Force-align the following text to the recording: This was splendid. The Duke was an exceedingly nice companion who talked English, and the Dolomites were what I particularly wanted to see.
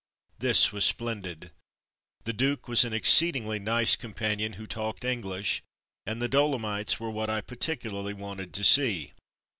This 0.39 0.73
was 0.73 0.83
splendid. 0.83 1.51
The 2.23 2.33
Duke 2.33 2.67
was 2.67 2.83
an 2.83 2.91
exceedingly 2.91 3.59
nice 3.59 3.95
companion 3.95 4.53
who 4.53 4.65
talked 4.65 5.05
English, 5.05 5.61
and 6.07 6.19
the 6.19 6.27
Dolomites 6.27 6.99
were 6.99 7.11
what 7.11 7.29
I 7.29 7.39
particularly 7.41 8.15
wanted 8.15 8.51
to 8.55 8.63
see. 8.63 9.11